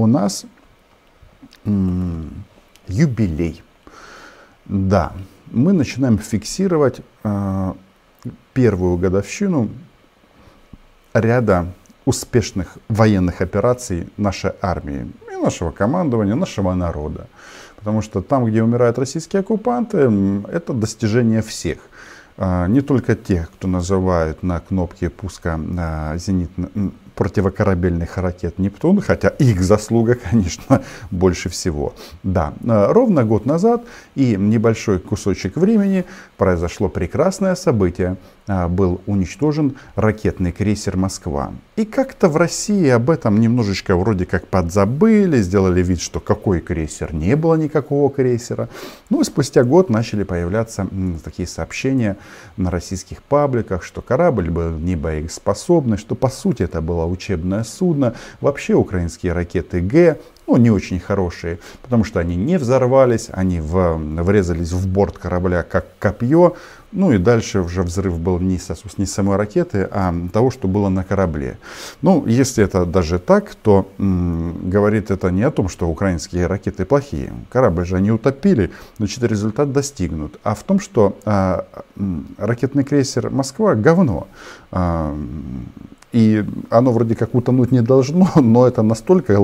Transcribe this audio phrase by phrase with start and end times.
[0.00, 0.46] у нас
[2.88, 3.62] юбилей.
[4.64, 5.12] Да,
[5.50, 7.72] мы начинаем фиксировать э,
[8.54, 9.68] первую годовщину
[11.12, 11.66] ряда
[12.04, 17.26] успешных военных операций нашей армии и нашего командования, нашего народа.
[17.76, 19.98] Потому что там, где умирают российские оккупанты,
[20.50, 21.78] это достижение всех.
[22.36, 25.58] А, не только тех, кто называют на кнопке пуска
[26.16, 26.70] зенитных
[27.20, 30.80] противокорабельных ракет «Нептун», хотя их заслуга, конечно,
[31.10, 31.92] больше всего.
[32.22, 33.82] Да, а, ровно год назад
[34.14, 36.06] и небольшой кусочек времени
[36.38, 38.16] произошло прекрасное событие.
[38.46, 41.52] А, был уничтожен ракетный крейсер «Москва».
[41.76, 47.14] И как-то в России об этом немножечко вроде как подзабыли, сделали вид, что какой крейсер,
[47.14, 48.68] не было никакого крейсера.
[49.08, 50.88] Ну и спустя год начали появляться
[51.22, 52.16] такие сообщения
[52.56, 58.14] на российских пабликах, что корабль был не боеспособный, что по сути это было учебное судно.
[58.40, 60.18] Вообще украинские ракеты Г
[60.50, 65.62] ну, не очень хорошие, потому что они не взорвались, они в, врезались в борт корабля
[65.62, 66.56] как копье,
[66.90, 68.58] ну и дальше уже взрыв был не,
[68.96, 71.56] не самой ракеты, а того, что было на корабле.
[72.02, 76.84] Ну, если это даже так, то м, говорит это не о том, что украинские ракеты
[76.84, 77.32] плохие.
[77.50, 80.40] Корабль же они утопили, значит результат достигнут.
[80.42, 81.64] А в том, что а,
[82.38, 84.26] ракетный крейсер Москва говно.
[84.72, 85.16] А,
[86.12, 89.38] и оно вроде как утонуть не должно, но это настолько,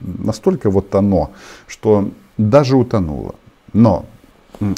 [0.00, 1.30] настолько вот оно,
[1.66, 3.34] что даже утонуло.
[3.72, 4.06] Но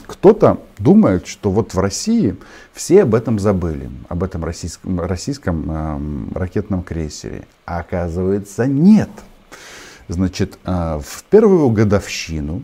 [0.06, 2.36] кто-то думает, что вот в России
[2.72, 7.46] все об этом забыли, об этом российском, российском э, ракетном крейсере.
[7.66, 9.10] А оказывается нет.
[10.08, 12.62] Значит, э, в первую годовщину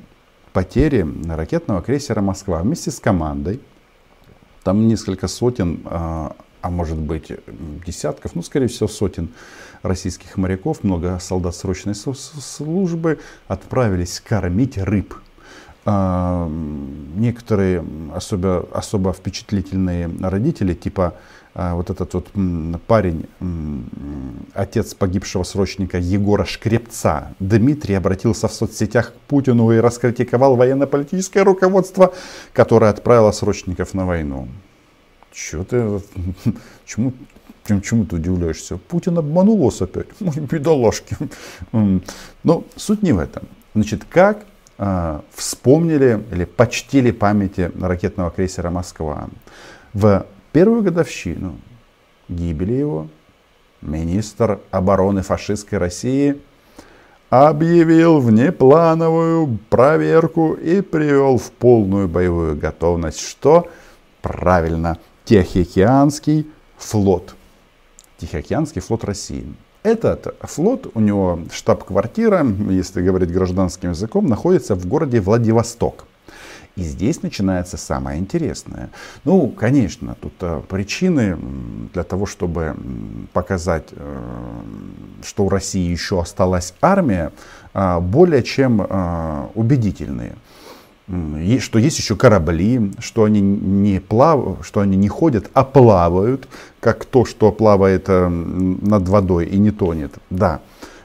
[0.52, 3.60] потери ракетного крейсера «Москва» вместе с командой,
[4.62, 6.30] там несколько сотен э,
[6.62, 7.32] а может быть
[7.86, 9.30] десятков, ну, скорее всего, сотен
[9.82, 15.14] российских моряков, много солдат срочной службы отправились кормить рыб.
[15.86, 16.46] А,
[17.16, 17.82] некоторые
[18.14, 21.14] особо, особо впечатлительные родители, типа
[21.54, 22.28] а, вот этот вот
[22.86, 23.26] парень,
[24.52, 32.12] отец погибшего срочника Егора Шкрепца, Дмитрий обратился в соцсетях к Путину и раскритиковал военно-политическое руководство,
[32.52, 34.48] которое отправило срочников на войну.
[35.32, 36.00] Чего ты,
[36.86, 37.12] чему,
[37.66, 38.76] чем, чему ты удивляешься?
[38.76, 40.08] Путин обманул вас опять.
[40.20, 41.16] Ой, бедолагки.
[41.72, 43.44] Но суть не в этом.
[43.74, 44.44] Значит, как
[44.78, 49.28] э, вспомнили или почтили памяти ракетного крейсера «Москва».
[49.92, 51.56] В первую годовщину
[52.28, 53.08] гибели его
[53.80, 56.40] министр обороны фашистской России
[57.28, 63.70] объявил внеплановую проверку и привел в полную боевую готовность, что
[64.22, 64.98] правильно–
[65.30, 66.44] Тихоокеанский
[66.76, 67.36] флот.
[68.18, 69.46] Тихоокеанский флот России.
[69.84, 76.06] Этот флот, у него штаб-квартира, если говорить гражданским языком, находится в городе Владивосток.
[76.74, 78.90] И здесь начинается самое интересное.
[79.22, 81.38] Ну, конечно, тут э, причины
[81.94, 82.74] для того, чтобы
[83.32, 84.20] показать, э,
[85.22, 87.30] что у России еще осталась армия,
[87.72, 88.80] э, более чем
[89.54, 90.34] убедительные
[91.58, 96.48] что есть еще корабли, что они не плавают, что они не ходят, а плавают,
[96.78, 100.14] как то, что плавает э, над водой и не тонет.
[100.30, 100.60] Да,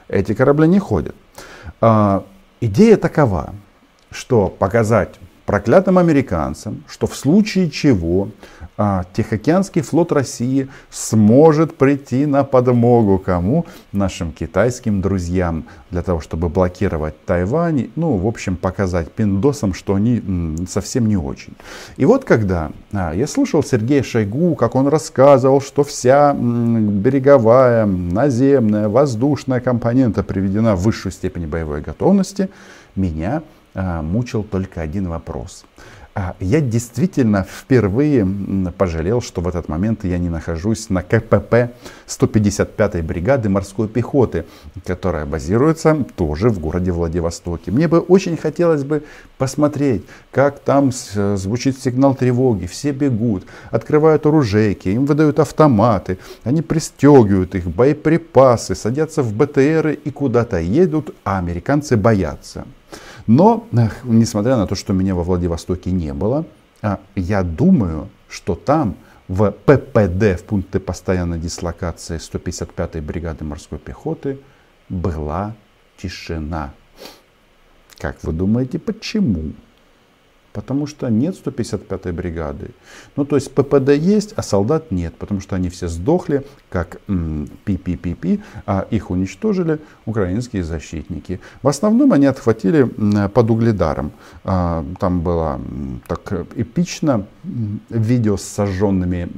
[0.08, 1.16] эти корабли не ходят.
[1.80, 2.24] А,
[2.60, 3.54] идея такова,
[4.10, 8.28] что показать проклятым американцам, что в случае чего
[8.76, 13.64] Тихоокеанский флот России сможет прийти на подмогу кому?
[13.92, 20.22] Нашим китайским друзьям, для того, чтобы блокировать Тайвань, ну, в общем, показать пиндосам, что они
[20.68, 21.54] совсем не очень.
[21.96, 28.90] И вот когда а, я слушал Сергея Шойгу, как он рассказывал, что вся береговая, наземная,
[28.90, 32.50] воздушная компонента приведена в высшую степень боевой готовности,
[32.94, 33.42] меня
[33.74, 35.95] а, мучил только один вопрос– а
[36.40, 38.26] я действительно впервые
[38.78, 41.72] пожалел, что в этот момент я не нахожусь на КПП
[42.06, 44.46] 155-й бригады морской пехоты,
[44.84, 47.70] которая базируется тоже в городе Владивостоке.
[47.70, 49.04] Мне бы очень хотелось бы
[49.36, 52.66] посмотреть, как там звучит сигнал тревоги.
[52.66, 60.10] Все бегут, открывают оружейки, им выдают автоматы, они пристегивают их, боеприпасы, садятся в БТРы и
[60.10, 62.64] куда-то едут, а американцы боятся.
[63.26, 63.66] Но,
[64.04, 66.44] несмотря на то, что меня во Владивостоке не было,
[66.82, 68.96] а, я думаю, что там,
[69.28, 74.38] в ППД, в пункте постоянной дислокации 155-й бригады морской пехоты,
[74.88, 75.54] была
[75.96, 76.72] тишина.
[77.98, 79.52] Как вы думаете, почему?
[80.56, 82.70] Потому что нет 155-й бригады.
[83.16, 86.98] Ну, то есть ППД есть, а солдат нет, потому что они все сдохли, как
[87.64, 91.40] пи-пи-пи-пи, а их уничтожили украинские защитники.
[91.62, 92.84] В основном они отхватили
[93.28, 94.12] под угледаром.
[94.44, 95.60] А, там было
[96.08, 97.26] так эпично
[97.90, 99.28] видео с сожженными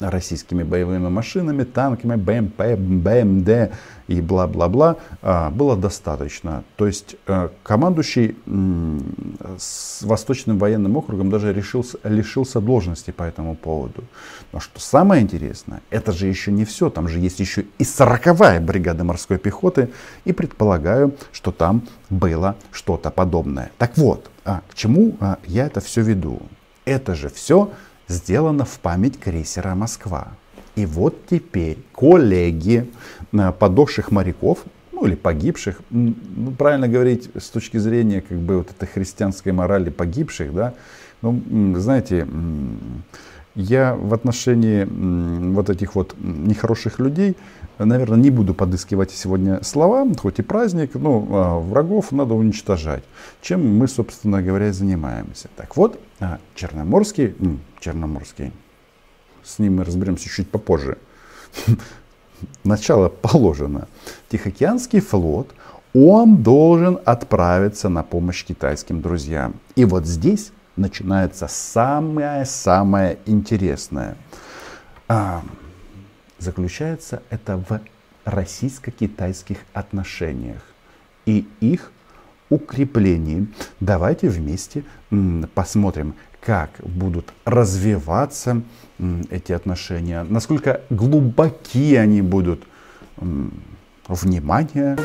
[0.00, 3.72] российскими боевыми машинами, танками, БМП, БМД
[4.08, 6.64] и бла-бла-бла а, было достаточно.
[6.76, 8.36] То есть э, командующий
[9.58, 14.02] с Восточным военным округом даже решился, лишился должности по этому поводу.
[14.52, 16.90] Но что самое интересное, это же еще не все.
[16.90, 19.90] Там же есть еще и 40-я бригада морской пехоты.
[20.24, 23.70] И предполагаю, что там было что-то подобное.
[23.78, 26.40] Так вот, а, к чему а, я это все веду?
[26.84, 27.70] Это же все
[28.10, 30.28] сделано в память крейсера «Москва».
[30.76, 32.90] И вот теперь коллеги
[33.32, 36.14] э, подохших моряков, ну или погибших, ну,
[36.56, 40.74] правильно говорить с точки зрения как бы вот этой христианской морали погибших, да,
[41.22, 41.42] ну,
[41.76, 42.26] знаете,
[43.54, 44.84] я в отношении
[45.52, 47.36] вот этих вот нехороших людей,
[47.78, 53.02] наверное, не буду подыскивать сегодня слова, хоть и праздник, но а, врагов надо уничтожать.
[53.40, 55.48] Чем мы, собственно говоря, занимаемся.
[55.56, 57.34] Так вот, а, Черноморский,
[57.80, 58.52] Черноморский,
[59.42, 60.98] с ним мы разберемся чуть попозже.
[62.64, 63.88] Начало положено.
[64.28, 65.52] Тихоокеанский флот,
[65.92, 69.54] он должен отправиться на помощь китайским друзьям.
[69.74, 74.16] И вот здесь начинается самое-самое интересное.
[75.08, 75.42] А,
[76.38, 77.80] заключается это в
[78.24, 80.62] российско-китайских отношениях
[81.26, 81.92] и их
[82.48, 83.46] укреплении.
[83.80, 84.84] Давайте вместе
[85.54, 88.62] посмотрим, как будут развиваться
[89.30, 92.64] эти отношения, насколько глубоки они будут.
[94.08, 94.96] Внимание!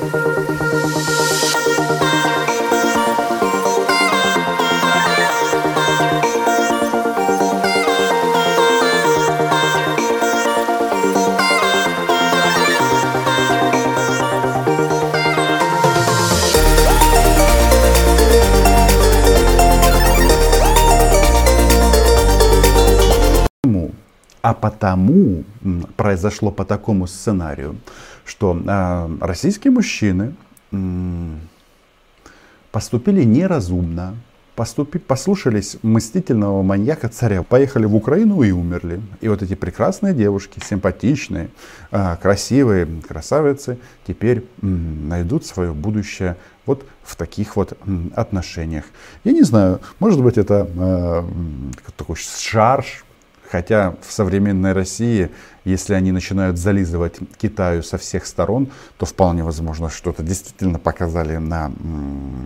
[24.45, 25.43] А потому
[25.97, 27.77] произошло по такому сценарию,
[28.25, 30.35] что э, российские мужчины
[30.71, 30.77] э,
[32.71, 34.15] поступили неразумно,
[34.55, 39.01] поступи, послушались мстительного маньяка царя, поехали в Украину и умерли.
[39.19, 41.49] И вот эти прекрасные девушки, симпатичные,
[41.89, 46.37] э, красивые красавицы, теперь найдут свое будущее
[46.67, 47.75] вот в таких вот
[48.13, 48.85] отношениях.
[49.23, 51.23] Я не знаю, может быть это э,
[51.97, 53.05] такой шарж
[53.51, 55.29] Хотя в современной России,
[55.63, 61.71] если они начинают зализывать Китаю со всех сторон, то вполне возможно, что-то действительно показали на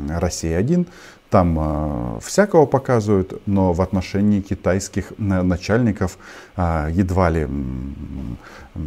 [0.10, 0.88] России-1.
[1.30, 6.18] Там э, всякого показывают, но в отношении китайских начальников
[6.58, 8.78] э, едва ли э,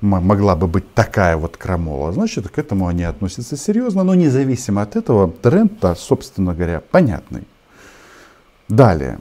[0.00, 2.10] могла бы быть такая вот крамола.
[2.12, 7.46] Значит, к этому они относятся серьезно, но независимо от этого, тренд-то, собственно говоря, понятный.
[8.68, 9.18] Далее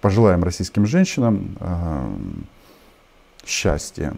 [0.00, 2.14] пожелаем российским женщинам э,
[3.44, 4.14] счастья.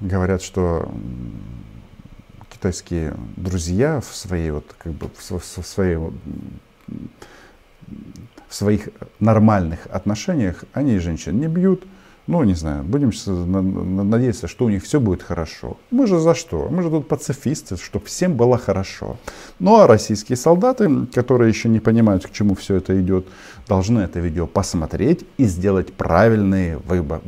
[0.00, 0.90] Говорят, что
[2.50, 5.96] китайские друзья в своей вот как бы в, в своей
[8.48, 8.88] в своих
[9.20, 11.84] нормальных отношениях они женщин не бьют,
[12.26, 13.10] ну, не знаю, будем
[14.10, 15.76] надеяться, что у них все будет хорошо.
[15.90, 16.68] Мы же за что?
[16.70, 19.16] Мы же тут пацифисты, чтобы всем было хорошо.
[19.58, 23.26] Ну, а российские солдаты, которые еще не понимают, к чему все это идет,
[23.68, 27.20] должны это видео посмотреть и сделать правильные выбор,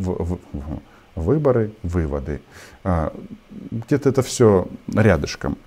[1.14, 2.40] выборы, выводы.
[2.82, 3.12] А,
[3.70, 5.58] где-то это все рядышком.